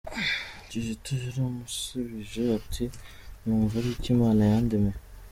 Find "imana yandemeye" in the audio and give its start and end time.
4.15-4.97